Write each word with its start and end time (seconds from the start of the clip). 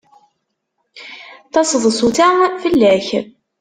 Taseḍsut-a 1.51 2.29
fell-ak. 2.61 3.07